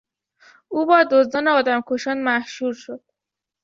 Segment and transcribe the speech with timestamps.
[0.67, 3.03] او با دزدان و آدمکشان محشور شد.